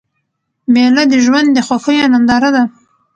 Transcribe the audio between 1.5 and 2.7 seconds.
د خوښیو ننداره ده.